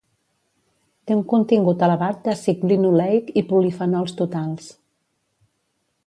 Té 1.09 1.15
un 1.17 1.19
contingut 1.33 1.83
elevat 1.87 2.23
d'àcid 2.27 2.63
linoleic 2.71 3.29
i 3.41 3.43
polifenols 3.51 4.15
totals. 4.23 4.71